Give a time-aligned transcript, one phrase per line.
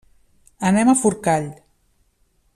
[0.69, 1.47] Anem a Forcall.